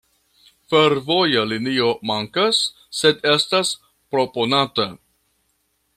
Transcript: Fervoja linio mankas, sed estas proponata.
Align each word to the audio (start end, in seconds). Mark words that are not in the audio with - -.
Fervoja 0.73 1.43
linio 1.51 1.91
mankas, 2.11 2.63
sed 3.01 3.23
estas 3.35 3.75
proponata. 4.15 4.89